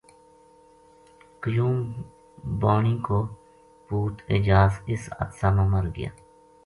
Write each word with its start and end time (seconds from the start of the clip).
قیوم 1.43 1.79
بانی 2.61 2.95
کو 3.05 3.19
پُوت 3.85 4.15
اعجاز 4.31 4.73
اس 4.91 5.03
حاد 5.15 5.29
ثہ 5.39 5.47
ما 5.55 5.65
مر 5.71 5.85
گیا 5.95 6.11